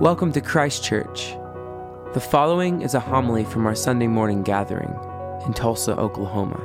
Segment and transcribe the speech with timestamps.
[0.00, 1.34] Welcome to Christ Church.
[2.14, 4.88] The following is a homily from our Sunday morning gathering
[5.44, 6.56] in Tulsa, Oklahoma.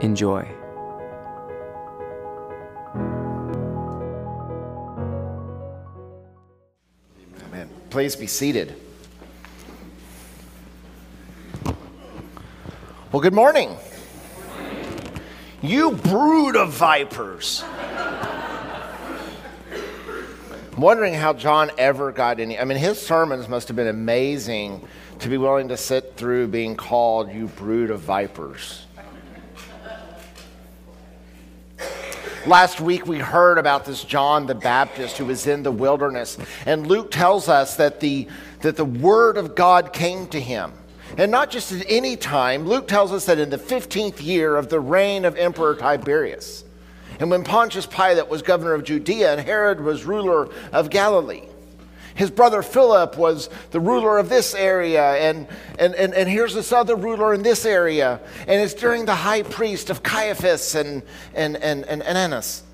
[0.00, 0.48] Enjoy.
[7.44, 7.68] Amen.
[7.90, 8.74] Please be seated.
[13.12, 13.76] Well, good morning.
[15.60, 17.62] You brood of vipers.
[20.82, 22.58] Wondering how John ever got any.
[22.58, 24.84] I mean, his sermons must have been amazing
[25.20, 28.84] to be willing to sit through being called, you brood of vipers.
[32.48, 36.36] Last week we heard about this John the Baptist who was in the wilderness.
[36.66, 38.26] And Luke tells us that the,
[38.62, 40.72] that the word of God came to him.
[41.16, 44.68] And not just at any time, Luke tells us that in the 15th year of
[44.68, 46.64] the reign of Emperor Tiberius.
[47.20, 51.42] And when Pontius Pilate was governor of Judea and Herod was ruler of Galilee,
[52.14, 55.46] his brother Philip was the ruler of this area, and,
[55.78, 58.20] and, and, and here's this other ruler in this area.
[58.40, 61.02] And it's during the high priest of Caiaphas and,
[61.34, 62.64] and, and, and, and Annas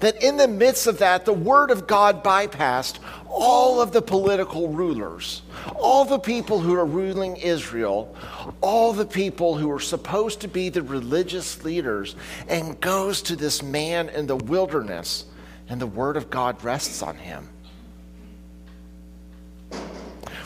[0.00, 4.68] that in the midst of that, the word of God bypassed all of the political
[4.68, 5.42] rulers,
[5.76, 8.14] all the people who are ruling Israel,
[8.60, 12.14] all the people who are supposed to be the religious leaders,
[12.48, 15.24] and goes to this man in the wilderness,
[15.68, 17.48] and the word of God rests on him.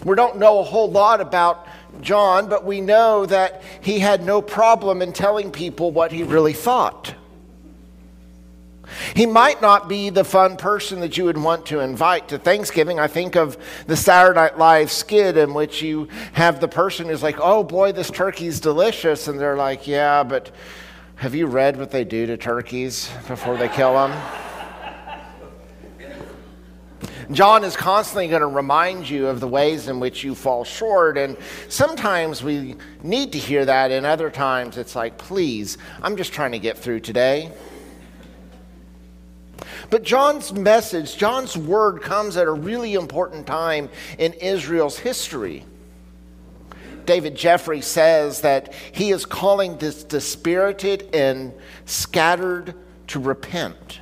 [0.05, 1.67] We don't know a whole lot about
[2.01, 6.55] John, but we know that he had no problem in telling people what he really
[6.55, 7.15] thought.
[9.15, 12.99] He might not be the fun person that you would want to invite to Thanksgiving.
[12.99, 17.23] I think of the Saturday Night Live skit in which you have the person who's
[17.23, 19.29] like, oh boy, this turkey's delicious.
[19.29, 20.51] And they're like, yeah, but
[21.17, 24.19] have you read what they do to turkeys before they kill them?
[27.31, 31.17] John is constantly going to remind you of the ways in which you fall short.
[31.17, 31.37] And
[31.69, 36.53] sometimes we need to hear that, and other times it's like, please, I'm just trying
[36.53, 37.51] to get through today.
[39.91, 45.65] But John's message, John's word comes at a really important time in Israel's history.
[47.05, 51.53] David Jeffrey says that he is calling this dispirited and
[51.85, 52.75] scattered
[53.09, 54.01] to repent.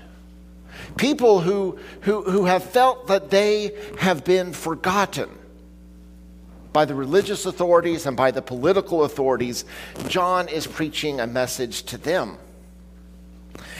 [0.96, 5.30] People who, who, who have felt that they have been forgotten
[6.72, 9.64] by the religious authorities and by the political authorities,
[10.08, 12.38] John is preaching a message to them.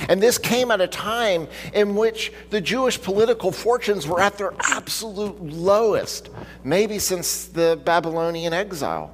[0.08, 4.52] And this came at a time in which the Jewish political fortunes were at their
[4.60, 6.30] absolute lowest,
[6.64, 9.12] maybe since the Babylonian exile.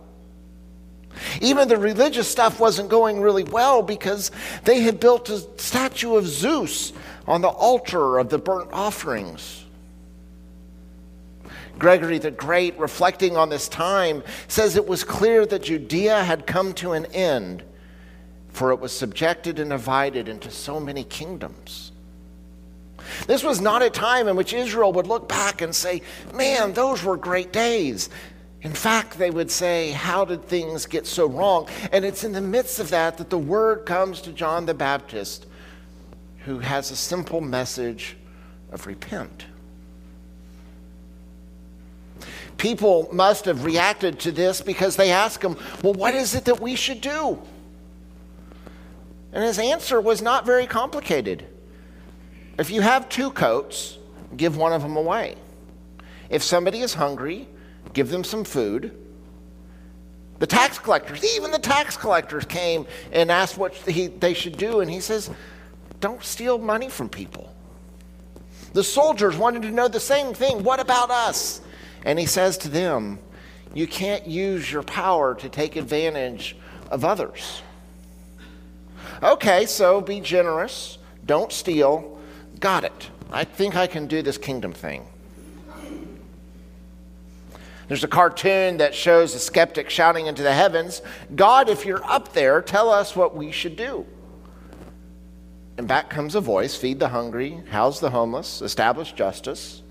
[1.41, 4.31] Even the religious stuff wasn't going really well because
[4.65, 6.93] they had built a statue of Zeus
[7.27, 9.65] on the altar of the burnt offerings.
[11.79, 16.73] Gregory the Great, reflecting on this time, says it was clear that Judea had come
[16.75, 17.63] to an end
[18.57, 21.93] for it was subjected and divided into so many kingdoms.
[23.27, 26.01] This was not a time in which Israel would look back and say,
[26.33, 28.09] Man, those were great days.
[28.63, 31.69] In fact, they would say, How did things get so wrong?
[31.93, 35.45] And it's in the midst of that that the word comes to John the Baptist,
[36.47, 38.17] who has a simple message
[38.73, 39.45] of repent.
[42.57, 46.59] People must have reacted to this because they ask him, Well, what is it that
[46.59, 47.39] we should do?
[49.37, 51.45] And his answer was not very complicated.
[52.59, 53.99] If you have two coats,
[54.35, 55.37] give one of them away.
[56.31, 57.47] If somebody is hungry,
[57.93, 58.97] give them some food.
[60.39, 64.81] The tax collectors, even the tax collectors came and asked what he, they should do,
[64.81, 65.29] and he says,
[66.01, 67.55] Don't steal money from people.
[68.73, 70.65] The soldiers wanted to know the same thing.
[70.65, 71.61] What about us?
[72.07, 73.19] And he says to them,
[73.75, 76.57] You can't use your power to take advantage
[76.91, 77.61] of others.
[79.23, 82.19] Okay, so be generous, don't steal.
[82.61, 83.11] Got it.
[83.31, 85.07] I think I can do this kingdom thing.
[87.89, 91.03] There's a cartoon that shows a skeptic shouting into the heavens,
[91.35, 94.05] God, if you're up there, tell us what we should do.
[95.79, 99.83] And back comes a voice feed the hungry, house the homeless, establish justice.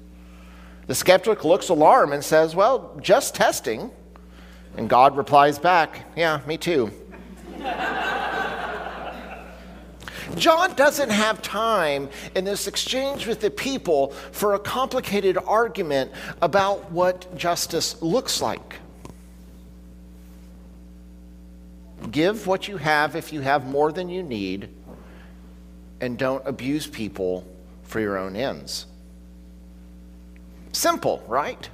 [0.87, 3.91] The skeptic looks alarmed and says, Well, just testing.
[4.77, 6.91] And God replies back, Yeah, me too.
[10.35, 16.11] John doesn't have time in this exchange with the people for a complicated argument
[16.41, 18.75] about what justice looks like.
[22.11, 24.69] Give what you have if you have more than you need,
[26.01, 27.47] and don't abuse people
[27.83, 28.85] for your own ends.
[30.71, 31.69] Simple, right?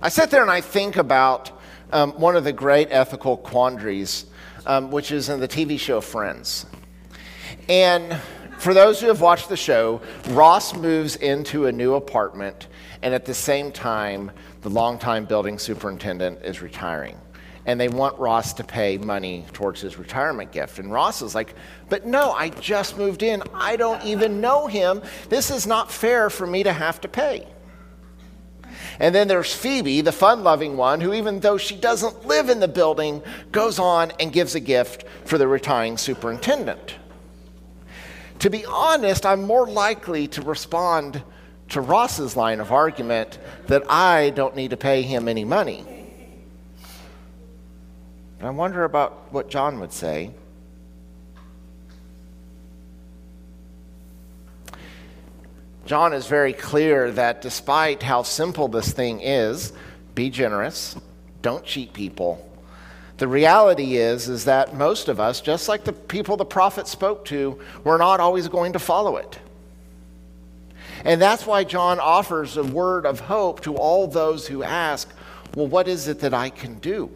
[0.00, 1.50] I sit there and I think about
[1.92, 4.26] um, one of the great ethical quandaries,
[4.66, 6.66] um, which is in the TV show Friends.
[7.68, 8.20] And
[8.58, 12.68] for those who have watched the show, Ross moves into a new apartment,
[13.02, 14.30] and at the same time,
[14.62, 17.16] the longtime building superintendent is retiring.
[17.66, 20.78] And they want Ross to pay money towards his retirement gift.
[20.78, 21.54] And Ross is like,
[21.88, 23.42] But no, I just moved in.
[23.54, 25.02] I don't even know him.
[25.28, 27.46] This is not fair for me to have to pay.
[28.98, 32.60] And then there's Phoebe, the fun loving one, who, even though she doesn't live in
[32.60, 33.22] the building,
[33.52, 36.96] goes on and gives a gift for the retiring superintendent.
[38.40, 41.22] To be honest, I'm more likely to respond
[41.70, 45.84] to Ross's line of argument that I don't need to pay him any money.
[48.40, 50.32] I wonder about what John would say.
[55.86, 59.72] John is very clear that despite how simple this thing is,
[60.16, 60.96] be generous,
[61.42, 62.42] don't cheat people.
[63.18, 67.24] The reality is is that most of us, just like the people the prophet spoke
[67.26, 69.38] to, we're not always going to follow it.
[71.04, 75.08] And that's why John offers a word of hope to all those who ask,
[75.54, 77.10] well, what is it that I can do?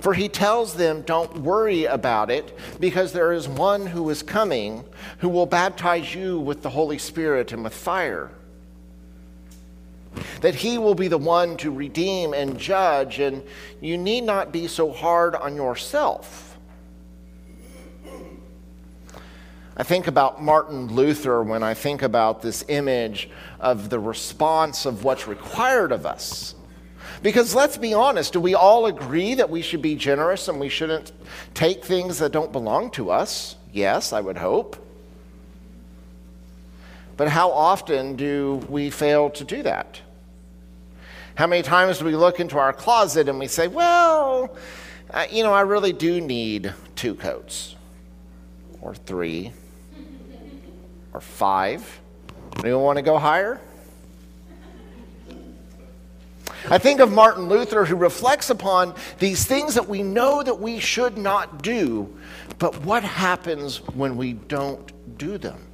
[0.00, 4.84] For he tells them, Don't worry about it, because there is one who is coming
[5.18, 8.30] who will baptize you with the Holy Spirit and with fire.
[10.40, 13.42] That he will be the one to redeem and judge, and
[13.80, 16.56] you need not be so hard on yourself.
[19.76, 23.30] I think about Martin Luther when I think about this image
[23.60, 26.56] of the response of what's required of us.
[27.22, 30.68] Because let's be honest, do we all agree that we should be generous and we
[30.68, 31.12] shouldn't
[31.54, 33.56] take things that don't belong to us?
[33.72, 34.76] Yes, I would hope.
[37.16, 40.00] But how often do we fail to do that?
[41.34, 44.56] How many times do we look into our closet and we say, well,
[45.10, 47.74] uh, you know, I really do need two coats
[48.80, 49.52] or three
[51.12, 52.00] or five?
[52.62, 53.60] Anyone want to go higher?
[56.70, 60.78] I think of Martin Luther who reflects upon these things that we know that we
[60.78, 62.14] should not do,
[62.58, 65.68] but what happens when we don't do them?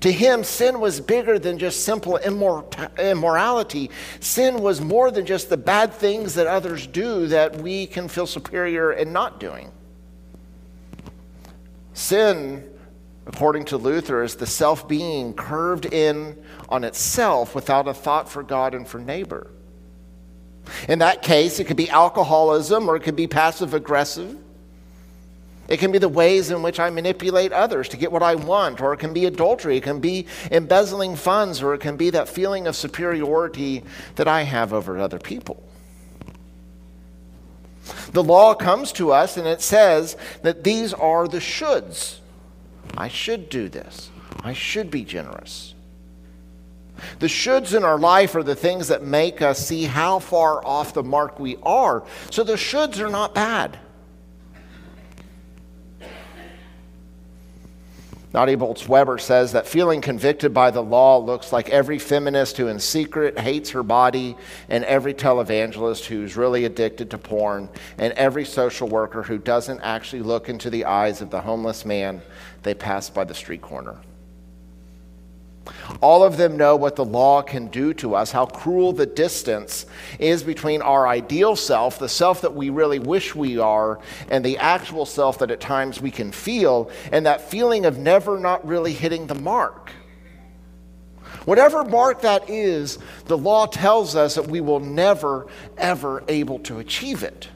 [0.00, 3.90] To him, sin was bigger than just simple immorality.
[4.20, 8.26] Sin was more than just the bad things that others do that we can feel
[8.26, 9.72] superior in not doing.
[11.94, 12.62] Sin,
[13.26, 18.44] according to Luther, is the self being curved in on itself without a thought for
[18.44, 19.50] God and for neighbor.
[20.88, 24.36] In that case, it could be alcoholism or it could be passive aggressive.
[25.68, 28.80] It can be the ways in which I manipulate others to get what I want,
[28.80, 32.26] or it can be adultery, it can be embezzling funds, or it can be that
[32.26, 33.84] feeling of superiority
[34.16, 35.62] that I have over other people.
[38.12, 42.18] The law comes to us and it says that these are the shoulds.
[42.96, 44.10] I should do this.
[44.42, 45.74] I should be generous.
[47.18, 50.94] The shoulds in our life are the things that make us see how far off
[50.94, 52.04] the mark we are.
[52.30, 53.78] So the shoulds are not bad.
[58.34, 62.68] Nadia Bolz Weber says that feeling convicted by the law looks like every feminist who
[62.68, 64.36] in secret hates her body,
[64.68, 70.20] and every televangelist who's really addicted to porn, and every social worker who doesn't actually
[70.20, 72.20] look into the eyes of the homeless man
[72.64, 73.96] they pass by the street corner.
[76.00, 79.86] All of them know what the law can do to us, how cruel the distance
[80.18, 83.98] is between our ideal self, the self that we really wish we are,
[84.30, 88.38] and the actual self that at times we can feel, and that feeling of never
[88.38, 89.92] not really hitting the mark.
[91.44, 95.46] Whatever mark that is, the law tells us that we will never,
[95.76, 97.48] ever able to achieve it.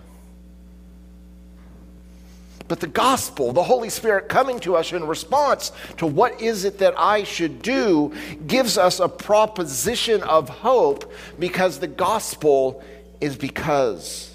[2.73, 6.79] But the gospel, the Holy Spirit coming to us in response to what is it
[6.79, 8.15] that I should do,
[8.47, 12.83] gives us a proposition of hope because the gospel
[13.21, 14.35] is because.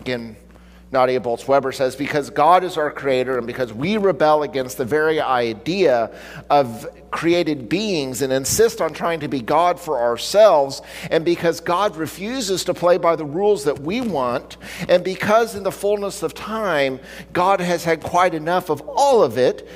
[0.00, 0.34] Again,
[0.92, 4.84] Nadia Bolz Weber says, because God is our creator and because we rebel against the
[4.84, 6.14] very idea
[6.50, 11.96] of created beings and insist on trying to be God for ourselves, and because God
[11.96, 16.34] refuses to play by the rules that we want, and because in the fullness of
[16.34, 17.00] time,
[17.32, 19.66] God has had quite enough of all of it,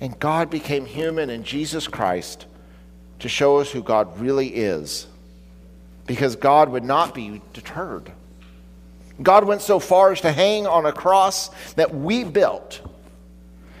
[0.00, 2.46] and God became human in Jesus Christ
[3.18, 5.06] to show us who God really is,
[6.06, 8.10] because God would not be deterred.
[9.20, 12.80] God went so far as to hang on a cross that we built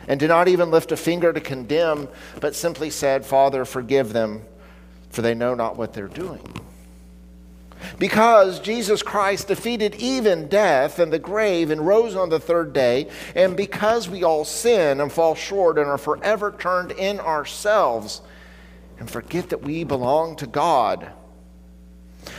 [0.08, 2.08] and did not even lift a finger to condemn,
[2.40, 4.42] but simply said, Father, forgive them,
[5.10, 6.42] for they know not what they're doing.
[7.98, 13.08] Because Jesus Christ defeated even death and the grave and rose on the third day,
[13.34, 18.22] and because we all sin and fall short and are forever turned in ourselves
[18.98, 21.10] and forget that we belong to God,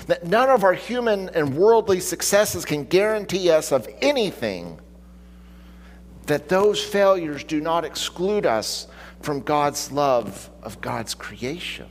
[0.08, 4.80] that none of our human and worldly successes can guarantee us of anything,
[6.26, 8.88] that those failures do not exclude us
[9.22, 11.88] from God's love of God's creation.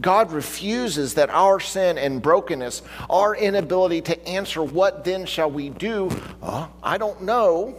[0.00, 5.70] God refuses that our sin and brokenness, our inability to answer, what then shall we
[5.70, 6.10] do?
[6.42, 7.76] Oh, I don't know.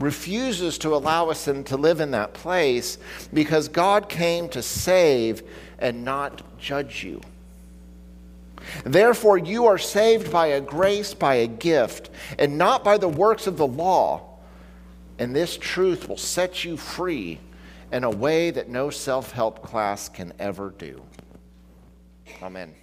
[0.00, 2.98] Refuses to allow us to live in that place
[3.32, 5.42] because God came to save
[5.78, 7.20] and not judge you.
[8.84, 13.46] Therefore, you are saved by a grace, by a gift, and not by the works
[13.46, 14.38] of the law.
[15.18, 17.40] And this truth will set you free
[17.92, 21.02] in a way that no self help class can ever do.
[22.42, 22.74] Amen.